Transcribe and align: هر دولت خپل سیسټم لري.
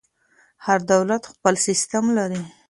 هر 0.65 0.79
دولت 0.91 1.23
خپل 1.33 1.53
سیسټم 1.67 2.03
لري. 2.17 2.41